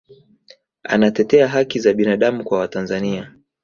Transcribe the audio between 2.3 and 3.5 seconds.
kwa watanzania